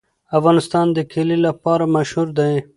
افغانستان 0.39 0.87
د 0.93 0.97
کلي 1.13 1.37
لپاره 1.47 1.83
مشهور 1.95 2.27
دی. 2.37 2.53